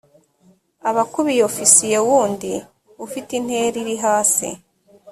aba 0.89 1.01
akuriye 1.07 1.41
ofisiye 1.49 1.97
wundi 2.07 2.51
ufite 3.05 3.29
intera 3.39 3.75
iri 3.83 3.95
hasi 4.03 4.49